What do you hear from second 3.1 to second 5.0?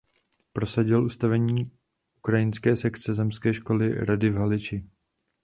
zemské školní rady v Haliči.